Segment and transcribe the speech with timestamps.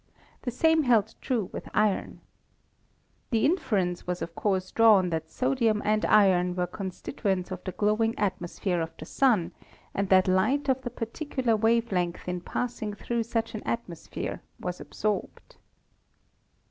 [0.41, 2.21] The same held true with iron.
[3.29, 8.17] The inference was of course drawn that sodium and iron were constituents of the glowing
[8.17, 9.51] atmosphere of the Sun
[9.93, 14.81] and that light of the particular wave length in passing through such an atmosphere was
[14.81, 15.57] absorbed.